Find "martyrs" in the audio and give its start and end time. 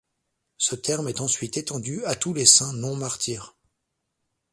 2.95-3.55